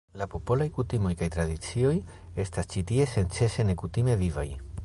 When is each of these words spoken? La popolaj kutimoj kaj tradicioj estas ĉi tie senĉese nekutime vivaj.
La 0.19 0.27
popolaj 0.35 0.65
kutimoj 0.77 1.11
kaj 1.19 1.27
tradicioj 1.35 1.93
estas 2.47 2.73
ĉi 2.75 2.85
tie 2.93 3.09
senĉese 3.15 3.71
nekutime 3.73 4.21
vivaj. 4.27 4.49